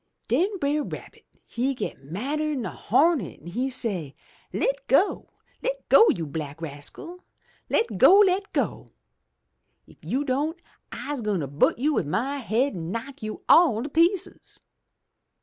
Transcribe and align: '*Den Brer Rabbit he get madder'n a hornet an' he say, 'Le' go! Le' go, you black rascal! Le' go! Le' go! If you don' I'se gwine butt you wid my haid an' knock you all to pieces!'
'*Den 0.29 0.57
Brer 0.57 0.81
Rabbit 0.81 1.27
he 1.45 1.75
get 1.75 2.03
madder'n 2.03 2.65
a 2.65 2.71
hornet 2.71 3.39
an' 3.39 3.45
he 3.45 3.69
say, 3.69 4.15
'Le' 4.51 4.73
go! 4.87 5.29
Le' 5.61 5.69
go, 5.89 6.07
you 6.09 6.25
black 6.25 6.59
rascal! 6.59 7.19
Le' 7.69 7.83
go! 7.97 8.17
Le' 8.17 8.41
go! 8.51 8.89
If 9.85 9.97
you 10.03 10.23
don' 10.23 10.55
I'se 10.91 11.21
gwine 11.21 11.47
butt 11.59 11.77
you 11.77 11.93
wid 11.93 12.07
my 12.07 12.39
haid 12.39 12.73
an' 12.73 12.91
knock 12.91 13.21
you 13.21 13.43
all 13.47 13.83
to 13.83 13.89
pieces!' 13.89 14.59